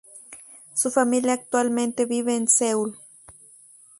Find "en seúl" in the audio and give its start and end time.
2.35-2.97